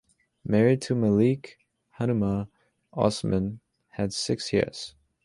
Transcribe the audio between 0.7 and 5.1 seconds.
to Melek-hanuma, Osman had six heirs.